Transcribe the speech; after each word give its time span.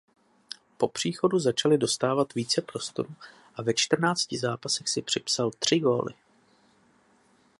Po 0.77 0.87
příchodu 0.87 1.39
začal 1.39 1.77
dostávat 1.77 2.33
více 2.33 2.61
prostoru 2.61 3.15
a 3.55 3.61
ve 3.61 3.73
čtrnácti 3.73 4.37
zápasech 4.39 4.89
si 4.89 5.01
připsal 5.01 5.51
tři 5.59 5.79
góly. 5.79 6.13